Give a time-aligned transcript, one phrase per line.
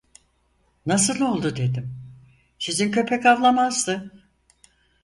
[0.85, 1.95] Nasıl oldu dedim,
[2.59, 4.11] "sizin köpek havlamazdı!"